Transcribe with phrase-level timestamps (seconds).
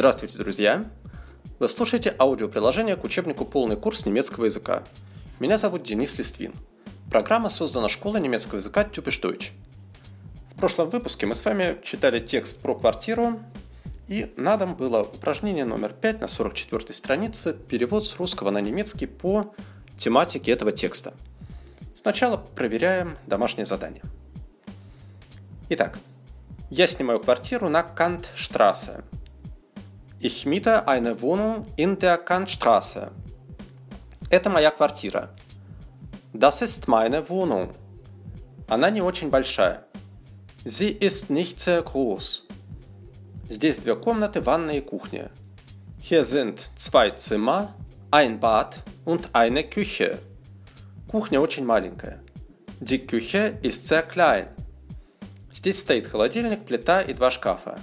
[0.00, 0.82] Здравствуйте, друзья!
[1.58, 4.82] Вы слушаете аудиоприложение к учебнику «Полный курс немецкого языка».
[5.40, 6.54] Меня зовут Денис Листвин.
[7.10, 9.50] Программа создана школой немецкого языка Typisch Deutsch.
[10.54, 13.40] В прошлом выпуске мы с вами читали текст про квартиру,
[14.08, 19.04] и на дом было упражнение номер 5 на 44 странице, перевод с русского на немецкий
[19.04, 19.54] по
[19.98, 21.12] тематике этого текста.
[21.94, 24.02] Сначала проверяем домашнее задание.
[25.68, 25.98] Итак,
[26.70, 29.04] я снимаю квартиру на Кантштрассе–
[30.19, 33.11] Ich miete eine Wohnung in der Kantstraße.
[34.29, 35.29] Это моя квартира.
[36.33, 37.69] Das ist meine Wohnung.
[38.67, 39.85] Она не очень большая.
[40.63, 42.47] Sie ist nicht sehr groß.
[43.49, 45.29] Здесь две комнаты, ванная и кухня.
[46.01, 47.75] Hier sind zwei Zimmer,
[48.09, 50.17] ein Bad und eine Küche.
[51.07, 52.23] Кухня очень маленькая.
[52.79, 54.47] Die Küche ist sehr klein.
[55.53, 57.75] Здесь стоит холодильник, плита и два шкафа.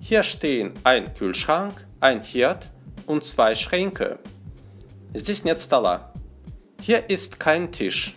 [0.00, 2.66] Hier stehen ein Kühlschrank, ein Herd
[3.06, 4.18] und zwei Schränke.
[5.14, 6.12] Здесь нет стола.
[6.80, 8.14] Hier ist kein Tisch.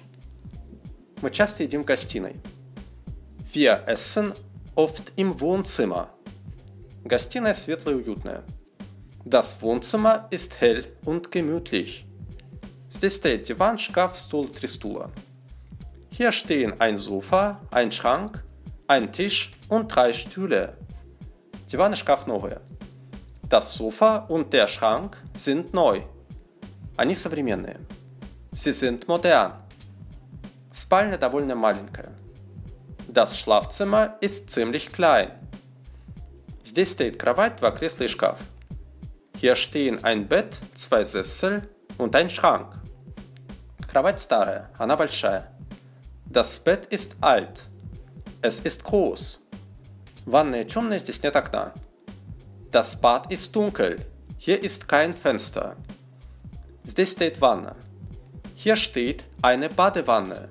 [1.21, 2.35] Мы часто едим в гостиной.
[3.53, 4.33] Wir essen
[4.75, 6.09] oft im Wohnzimmer.
[7.03, 8.43] Гостиная светлая и уютная.
[9.23, 12.05] Das Wohnzimmer ist hell und gemütlich.
[12.89, 15.11] Здесь стоит диван, шкаф, стул, три стула.
[16.09, 18.43] Hier stehen ein Sofa, ein Schrank,
[18.87, 20.77] ein Tisch und drei Stühle.
[21.71, 22.61] Диван и шкаф новые.
[23.49, 26.01] Das Sofa und der Schrank sind neu.
[26.97, 27.79] Они современные.
[28.51, 29.53] Sie sind modern.
[30.73, 32.11] Спальня довольно маленькая.
[33.07, 35.31] Das Schlafzimmer ist ziemlich klein.
[36.65, 38.39] Здесь стоит кровать, два кресла и шкаф.
[39.39, 42.75] Hier stehen ein Bett, zwei Sessel und ein Schrank.
[43.87, 45.51] Кровать старая, она большая.
[46.25, 47.61] Das Bett ist alt.
[48.41, 49.40] Es ist groß.
[50.26, 51.72] Ванная темная, здесь нет окна.
[52.70, 54.00] Das Bad ist dunkel.
[54.38, 55.76] Hier ist kein Fenster.
[56.84, 57.76] Здесь стоит ванна.
[58.56, 60.48] Hier steht eine Badewanne.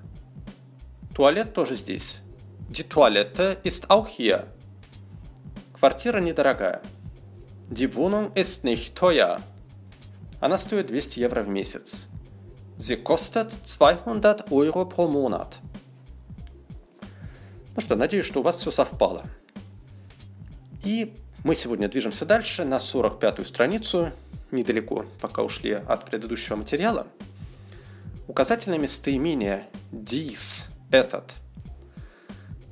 [1.13, 2.19] Туалет тоже здесь.
[2.69, 4.47] Die Toilette ist auch hier.
[5.73, 6.81] Квартира недорогая.
[7.69, 9.39] Die Wohnung ist nicht teuer.
[10.39, 12.07] Она стоит 200 евро в месяц.
[12.77, 15.59] Sie kostet 200 Euro pro Monat.
[17.75, 19.23] Ну что, надеюсь, что у вас все совпало.
[20.83, 24.11] И мы сегодня движемся дальше на 45-ю страницу,
[24.49, 27.07] недалеко, пока ушли от предыдущего материала.
[28.27, 31.33] Указательное местоимение dies– этот.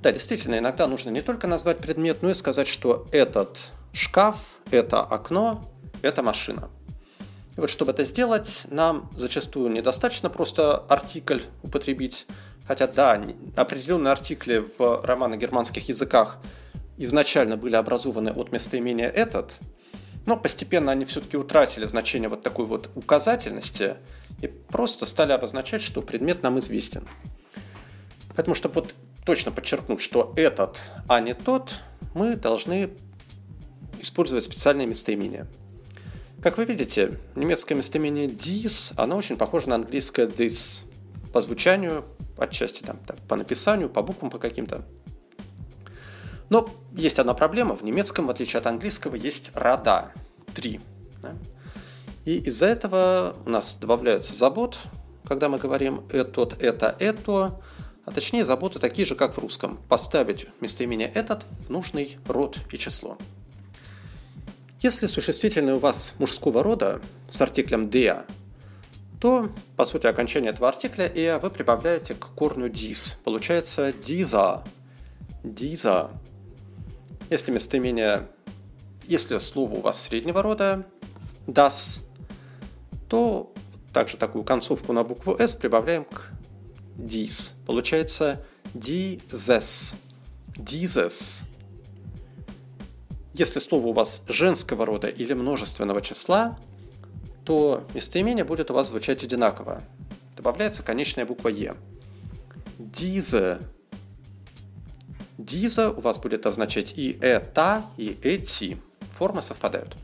[0.01, 3.59] Да, действительно, иногда нужно не только назвать предмет, но и сказать, что этот
[3.93, 4.37] шкаф,
[4.71, 5.61] это окно,
[6.01, 6.69] это машина.
[7.57, 12.25] И вот чтобы это сделать, нам зачастую недостаточно просто артикль употребить,
[12.65, 13.21] хотя да,
[13.55, 16.39] определенные артикли в романо-германских языках–
[16.99, 19.57] изначально были образованы от местоимения «этот»,
[20.25, 23.95] но постепенно они все-таки утратили значение вот такой вот указательности
[24.41, 27.07] и просто стали обозначать, что предмет нам известен.
[28.35, 28.93] Поэтому, чтобы вот
[29.25, 31.75] точно подчеркнуть, что этот, а не тот,
[32.13, 32.91] мы должны
[33.99, 35.47] использовать специальное местоимение.
[36.41, 40.83] Как вы видите, немецкое местоимение dies, оно очень похоже на английское this.
[41.33, 42.05] По звучанию,
[42.37, 44.85] отчасти там, по написанию, по буквам по каким-то.
[46.49, 47.75] Но есть одна проблема.
[47.75, 50.11] В немецком, в отличие от английского, есть рода.
[50.53, 50.79] Три.
[51.21, 51.33] Да?
[52.25, 54.79] И из-за этого у нас добавляется забот,
[55.27, 57.61] когда мы говорим «этот», «это», «это»,
[58.05, 59.77] а точнее заботы такие же, как в русском.
[59.87, 63.17] Поставить местоимение «этот» в нужный род и число.
[64.81, 68.25] Если существительное у вас мужского рода с артиклем «der»,
[69.19, 73.15] то, по сути, окончание этого артикля «e» вы прибавляете к корню «dis».
[73.23, 74.63] Получается «dieser»,
[75.43, 76.09] «dieser»,
[77.29, 78.27] если местоимение,
[79.07, 80.85] если слово у вас среднего рода,
[81.47, 82.01] das,
[83.07, 83.53] то
[83.93, 86.31] также такую концовку на букву S прибавляем к
[86.97, 87.53] dies.
[87.65, 89.95] Получается dieses.
[90.55, 91.43] Dieses.
[93.33, 96.59] Если слово у вас женского рода или множественного числа,
[97.45, 99.81] то местоимение будет у вас звучать одинаково.
[100.35, 101.73] Добавляется конечная буква Е.
[102.77, 103.61] Diese
[105.39, 108.77] Diese у вас будет означать и это, и эти.
[109.17, 109.95] Формы совпадают.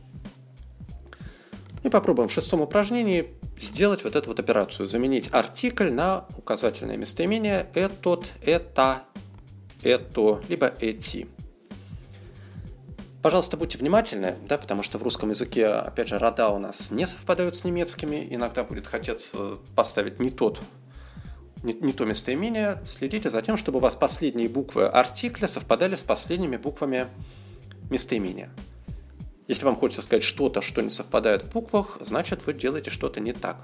[1.83, 4.85] И попробуем в шестом упражнении сделать вот эту вот операцию.
[4.85, 9.03] Заменить артикль на указательное местоимение этот, это,
[9.83, 11.27] это, либо эти.
[13.21, 17.05] Пожалуйста, будьте внимательны, да, потому что в русском языке, опять же, рода у нас не
[17.05, 18.25] совпадают с немецкими.
[18.29, 20.61] Иногда будет хотеться поставить не тот
[21.73, 26.57] не, то местоимение, следите за тем, чтобы у вас последние буквы артикля совпадали с последними
[26.57, 27.07] буквами
[27.89, 28.49] местоимения.
[29.47, 33.33] Если вам хочется сказать что-то, что не совпадает в буквах, значит вы делаете что-то не
[33.33, 33.57] так.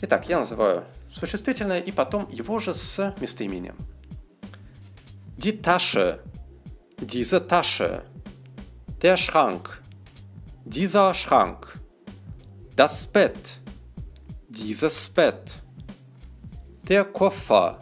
[0.00, 3.76] Итак, я называю существительное и потом его же с местоимением.
[5.36, 6.20] Die Tasche,
[7.00, 8.02] diese Tasche,
[9.02, 9.80] der Schrank,
[10.64, 11.74] dieser Schrank,
[12.76, 13.58] das Bett,
[14.48, 15.57] dieses Bett,
[16.88, 17.78] der Koffer,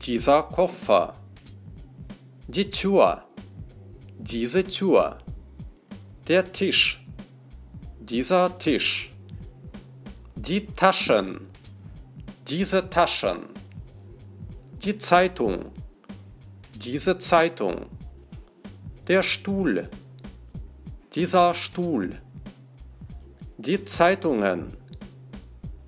[0.00, 1.12] dieser Koffer,
[2.48, 3.24] die Tür,
[4.16, 5.18] diese Tür,
[6.26, 7.04] der Tisch,
[8.00, 9.10] dieser Tisch,
[10.34, 11.48] die Taschen,
[12.48, 13.40] diese Taschen,
[14.82, 15.66] die Zeitung,
[16.82, 17.84] diese Zeitung,
[19.08, 19.90] der Stuhl,
[21.14, 22.14] dieser Stuhl,
[23.58, 24.68] die Zeitungen,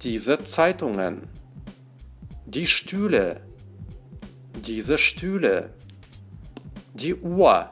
[0.03, 1.32] diese Zeitungen,
[2.55, 3.41] die Stühle,
[4.67, 5.73] diese Stühle,
[6.93, 7.71] die Uhr,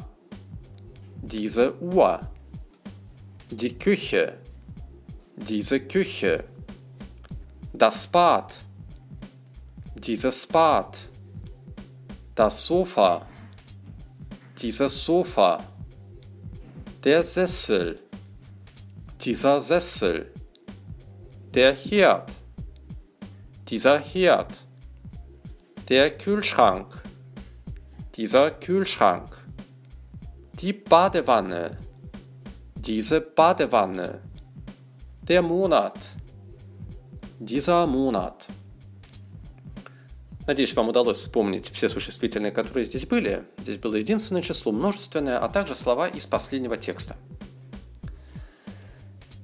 [1.21, 2.21] diese Uhr,
[3.51, 4.39] die Küche,
[5.37, 6.45] diese Küche,
[7.75, 8.57] das Bad,
[9.97, 10.99] dieses Bad,
[12.35, 13.27] das Sofa,
[14.63, 15.63] dieses Sofa,
[17.05, 17.99] der Sessel,
[19.21, 20.33] dieser Sessel,
[21.53, 22.33] der Herd,
[23.69, 24.70] dieser Herd,
[25.91, 27.03] der Kühlschrank,
[28.17, 29.29] dieser Kühlschrank,
[30.53, 31.79] die Badewanne,
[32.77, 34.21] diese Badewanne,
[35.23, 35.99] der Monat,
[37.41, 38.47] dieser Monat.
[40.47, 43.45] Надеюсь, вам удалось вспомнить все существительные, которые здесь были.
[43.59, 47.17] Здесь было единственное число, множественное, а также слова из последнего текста.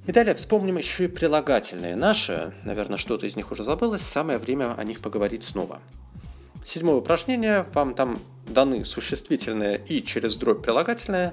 [0.07, 2.55] И далее вспомним еще и прилагательные наши.
[2.63, 4.03] Наверное, что-то из них уже забылось.
[4.03, 5.81] Самое время о них поговорить снова.
[6.67, 7.65] Седьмое упражнение.
[7.75, 8.19] Вам там
[8.49, 11.33] даны существительные и через дробь прилагательное.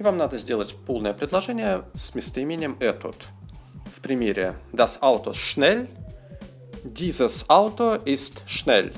[0.00, 3.28] И вам надо сделать полное предложение с местоимением «этот».
[3.96, 5.88] В примере «Das Auto schnell»
[6.82, 8.92] Dieses Auto ist schnell.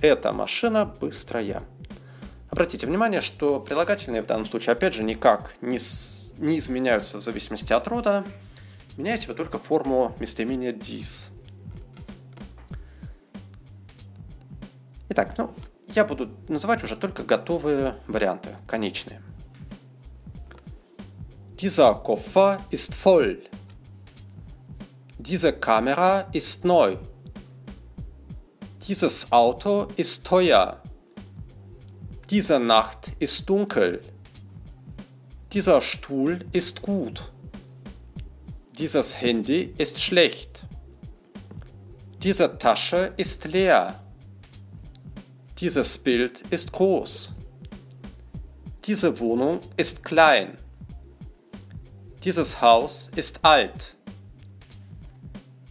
[0.00, 1.62] Эта машина быстрая.
[2.50, 6.32] Обратите внимание, что прилагательные в данном случае, опять же, никак не, с...
[6.38, 8.24] не изменяются в зависимости от рода.
[8.96, 11.28] Меняете вы только форму местоимения dies.
[15.13, 15.53] Итак, ну,
[15.87, 19.21] я буду называть уже только готовые варианты, конечные.
[21.59, 23.43] Dieser Koffer ist voll.
[25.17, 26.97] Diese Kamera ist neu.
[28.87, 30.81] Dieses Auto ist teuer.
[32.29, 34.01] Diese Nacht ist dunkel.
[35.51, 37.31] Dieser Stuhl ist gut.
[38.77, 40.63] Dieses Handy ist schlecht.
[42.23, 43.99] Diese Tasche ist leer.
[45.64, 47.34] Dieses Bild ist groß.
[48.84, 50.58] Diese Wohnung ist klein.
[52.22, 53.96] Dieses Haus ist alt.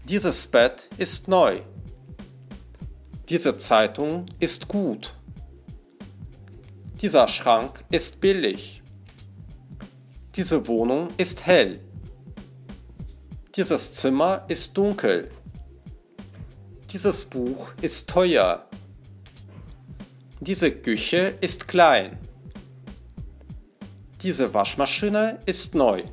[0.09, 1.61] Dieses Bett ist neu.
[3.29, 5.13] Diese Zeitung ist gut.
[6.99, 8.81] Dieser Schrank ist billig.
[10.35, 11.79] Diese Wohnung ist hell.
[13.55, 15.29] Dieses Zimmer ist dunkel.
[16.91, 18.67] Dieses Buch ist teuer.
[20.45, 22.19] Diese Küche ist klein.
[24.21, 26.03] Diese Waschmaschine ist neu.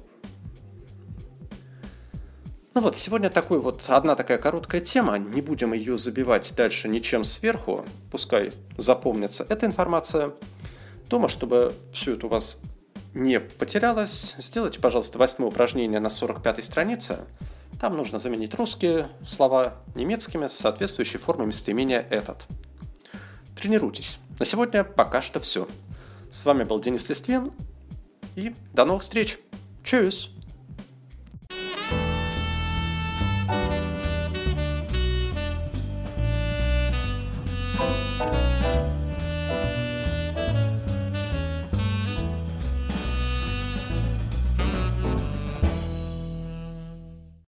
[2.75, 7.25] Ну вот, сегодня такой вот, одна такая короткая тема, не будем ее забивать дальше ничем
[7.25, 10.33] сверху, пускай запомнится эта информация.
[11.09, 12.61] Дома, чтобы все это у вас
[13.15, 17.19] не потерялось, сделайте, пожалуйста, восьмое упражнение на 45 странице.
[17.81, 22.47] Там нужно заменить русские слова немецкими с соответствующей формой местоимения «этот».
[23.61, 24.19] Тренируйтесь.
[24.39, 25.69] На сегодня пока что все.
[26.31, 27.53] С вами был Денис Листвин
[28.35, 29.39] и до новых встреч.
[29.85, 30.31] Чус!